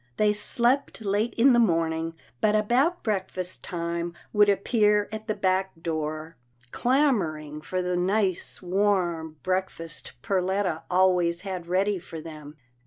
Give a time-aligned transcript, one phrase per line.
[0.17, 5.79] They slept late in the morning, but about breakfast time would appear at the back
[5.79, 6.37] door,
[6.71, 12.55] clamouring for the nice warm breakfast Per letta always had ready for them.